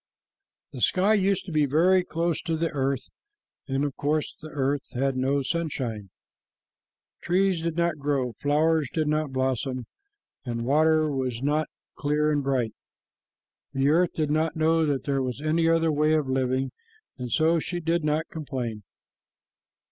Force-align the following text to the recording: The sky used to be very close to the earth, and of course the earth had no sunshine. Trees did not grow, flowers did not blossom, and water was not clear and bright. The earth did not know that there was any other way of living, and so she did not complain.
The 0.71 0.81
sky 0.81 1.13
used 1.13 1.45
to 1.45 1.51
be 1.51 1.67
very 1.67 2.03
close 2.03 2.41
to 2.41 2.57
the 2.57 2.69
earth, 2.71 3.09
and 3.67 3.85
of 3.85 3.95
course 3.97 4.35
the 4.41 4.47
earth 4.49 4.81
had 4.93 5.15
no 5.15 5.43
sunshine. 5.43 6.09
Trees 7.21 7.61
did 7.61 7.75
not 7.77 7.99
grow, 7.99 8.33
flowers 8.39 8.89
did 8.91 9.07
not 9.07 9.31
blossom, 9.31 9.85
and 10.43 10.65
water 10.65 11.11
was 11.11 11.43
not 11.43 11.67
clear 11.93 12.31
and 12.31 12.41
bright. 12.41 12.73
The 13.75 13.89
earth 13.89 14.13
did 14.15 14.31
not 14.31 14.55
know 14.55 14.87
that 14.87 15.03
there 15.03 15.21
was 15.21 15.39
any 15.39 15.69
other 15.69 15.91
way 15.91 16.13
of 16.13 16.27
living, 16.27 16.71
and 17.19 17.31
so 17.31 17.59
she 17.59 17.79
did 17.79 18.03
not 18.03 18.27
complain. 18.31 18.81